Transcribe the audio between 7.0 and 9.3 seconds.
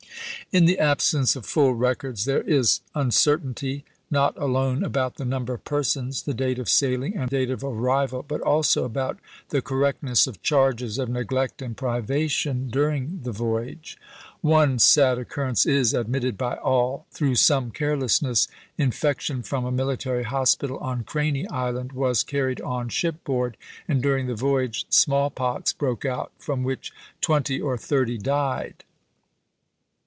and date of arrival, but also about